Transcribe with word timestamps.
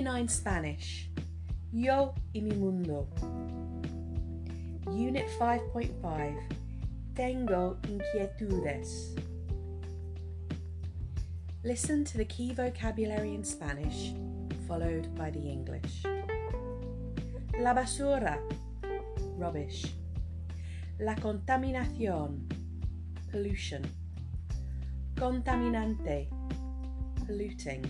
Year 0.00 0.12
9 0.12 0.28
Spanish 0.28 1.10
Yo 1.72 2.14
y 2.32 2.40
mi 2.40 2.56
mundo. 2.56 3.06
Unit 4.86 5.26
5.5 5.38 6.40
Tengo 7.14 7.76
inquietudes. 7.82 9.14
Listen 11.64 12.02
to 12.02 12.16
the 12.16 12.24
key 12.24 12.54
vocabulary 12.54 13.34
in 13.34 13.44
Spanish, 13.44 14.14
followed 14.66 15.14
by 15.16 15.30
the 15.30 15.38
English. 15.38 16.02
La 17.60 17.74
basura, 17.74 18.38
rubbish. 19.36 19.92
La 20.98 21.14
contaminación, 21.16 22.48
pollution. 23.30 23.82
Contaminante, 25.14 26.30
polluting. 27.26 27.84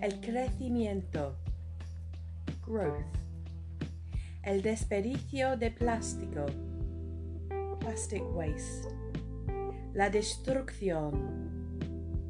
El 0.00 0.20
crecimiento, 0.20 1.36
growth. 2.66 3.04
El 4.42 4.60
desperdicio 4.62 5.56
de 5.56 5.70
plástico, 5.70 6.46
plastic 7.80 8.22
waste. 8.34 8.88
La 9.94 10.10
destrucción, 10.10 11.74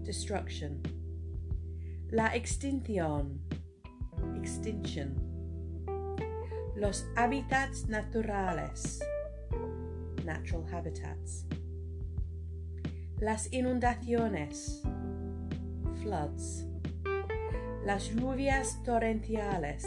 destruction. 0.03 0.81
La 2.11 2.35
extinción, 2.37 3.41
extinction. 4.37 5.15
Los 6.77 7.07
hábitats 7.17 7.89
naturales, 7.89 9.01
natural 10.25 10.75
habitats. 10.75 11.47
Las 13.19 13.53
inundaciones, 13.53 14.83
floods. 16.03 16.67
Las 17.85 18.09
lluvias 18.15 18.83
torrenciales, 18.83 19.87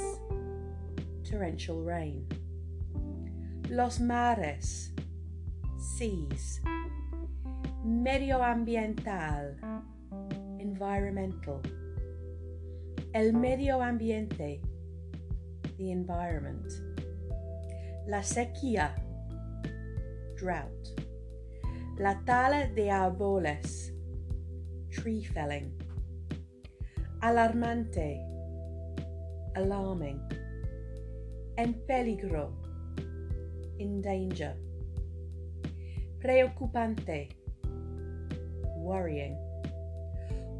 torrential 1.27 1.83
rain. 1.83 2.27
Los 3.69 3.99
mares, 3.99 4.93
seas. 5.79 6.61
Medioambiental, 7.83 9.57
environmental. 10.59 11.59
El 13.13 13.33
medio 13.33 13.81
ambiente, 13.81 14.61
the 15.77 15.91
environment. 15.91 16.71
La 18.05 18.21
sequía, 18.21 18.93
drought. 20.39 20.87
La 21.97 22.23
tala 22.25 22.67
de 22.67 22.91
árboles, 22.91 23.91
tree 24.91 25.23
felling. 25.23 25.86
Alarmante, 27.21 28.23
alarming. 29.55 30.21
En 31.57 31.73
peligro, 31.87 32.53
in 33.79 34.01
danger. 34.01 34.55
Preocupante, 36.19 37.29
worrying. 38.77 39.35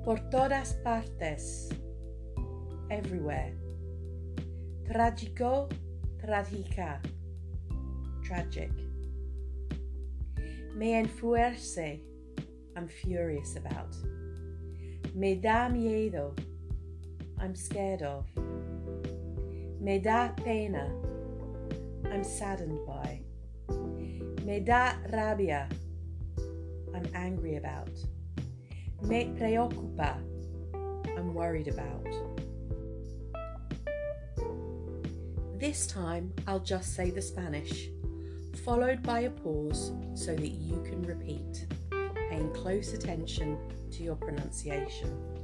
Por 0.03 0.17
todas 0.31 0.73
partes, 0.83 1.69
everywhere. 2.89 3.53
Trágico, 4.83 5.69
trágica, 6.17 6.99
tragic. 8.23 8.71
Me 10.75 10.95
enfuerce, 10.95 12.01
I'm 12.75 12.87
furious 12.87 13.55
about. 13.57 13.95
Me 15.13 15.35
da 15.35 15.69
miedo, 15.69 16.35
I'm 17.39 17.55
scared 17.55 18.01
of. 18.01 18.25
Me 19.79 19.99
da 19.99 20.29
pena, 20.29 20.91
I'm 22.11 22.23
saddened 22.23 22.79
by. 22.85 23.21
Me 24.43 24.59
da 24.59 24.93
rabia, 25.13 25.69
I'm 26.95 27.07
angry 27.13 27.55
about. 27.57 27.91
Me 29.03 29.31
preocupa, 29.37 30.17
I'm 31.17 31.33
worried 31.33 31.67
about. 31.67 32.07
This 35.59 35.87
time 35.87 36.33
I'll 36.47 36.59
just 36.59 36.95
say 36.95 37.11
the 37.11 37.21
Spanish, 37.21 37.89
followed 38.65 39.03
by 39.03 39.21
a 39.21 39.29
pause 39.29 39.91
so 40.15 40.35
that 40.35 40.51
you 40.51 40.81
can 40.83 41.03
repeat, 41.03 41.67
paying 42.29 42.51
close 42.53 42.93
attention 42.93 43.57
to 43.91 44.03
your 44.03 44.15
pronunciation. 44.15 45.36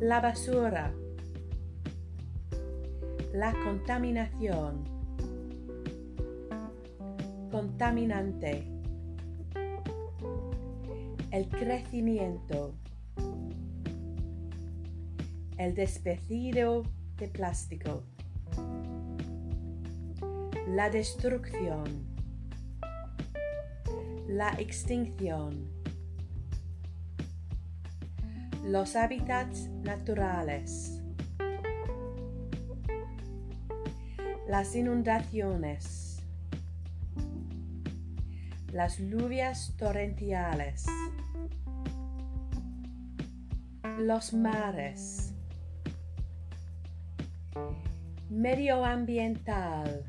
La 0.00 0.20
basura. 0.20 0.92
La 3.32 3.52
contaminación. 3.64 4.84
Contaminante. 7.50 8.64
El 11.30 11.48
crecimiento. 11.48 12.74
El 15.56 15.74
despedido 15.74 16.82
de 17.18 17.28
plástico. 17.28 18.02
La 20.68 20.90
destrucción. 20.90 21.84
La 24.28 24.50
extinción. 24.58 25.81
Los 28.62 28.94
hábitats 28.94 29.68
naturales. 29.82 31.02
Las 34.46 34.76
inundaciones. 34.76 36.22
Las 38.70 38.98
lluvias 38.98 39.74
torrenciales. 39.76 40.86
Los 43.98 44.32
mares. 44.32 45.34
Medioambiental. 48.30 50.04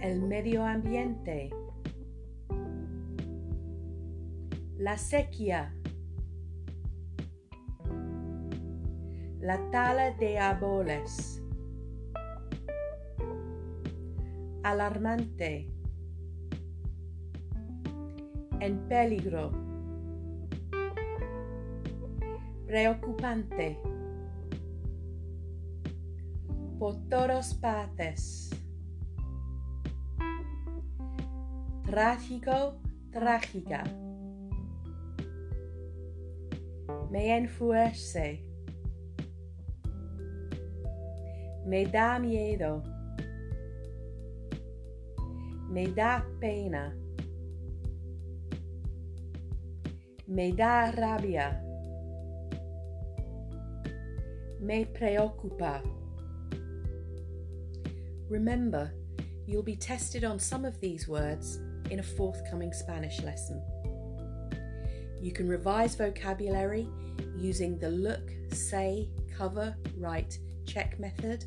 El 0.00 0.22
medio 0.22 0.64
ambiente. 0.64 1.50
La 4.78 4.96
sequía. 4.96 5.74
La 9.40 9.58
tala 9.72 10.12
de 10.12 10.38
árboles. 10.38 11.42
Alarmante. 14.62 15.68
En 18.60 18.78
peligro. 18.86 19.50
Preocupante. 22.64 23.80
Por 26.78 27.08
todas 27.08 27.52
partes. 27.54 28.50
Trágico, 31.84 32.76
trágica. 33.10 33.82
Me 37.10 37.30
enfuerce. 37.30 38.40
Me 41.66 41.84
da 41.84 42.18
miedo. 42.18 42.82
Me 45.70 45.86
da 45.86 46.22
pena. 46.40 46.92
Me 50.26 50.52
da 50.52 50.90
rabia. 50.90 51.62
Me 54.60 54.84
preocupa. 54.84 55.82
Remember, 58.28 58.92
you'll 59.46 59.62
be 59.62 59.76
tested 59.76 60.24
on 60.24 60.38
some 60.38 60.66
of 60.66 60.78
these 60.80 61.08
words 61.08 61.60
in 61.90 62.00
a 62.00 62.02
forthcoming 62.02 62.72
Spanish 62.74 63.22
lesson. 63.22 63.62
You 65.20 65.32
can 65.32 65.48
revise 65.48 65.94
vocabulary 65.96 66.88
using 67.36 67.78
the 67.78 67.90
look, 67.90 68.30
say, 68.52 69.08
cover, 69.36 69.76
write, 69.96 70.38
check 70.66 70.98
method, 71.00 71.44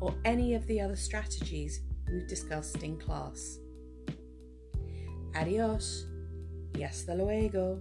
or 0.00 0.14
any 0.24 0.54
of 0.54 0.66
the 0.66 0.80
other 0.80 0.96
strategies 0.96 1.80
we've 2.10 2.28
discussed 2.28 2.82
in 2.82 2.98
class. 2.98 3.58
Adios 5.34 6.06
y 6.74 6.82
hasta 6.82 7.14
luego. 7.14 7.80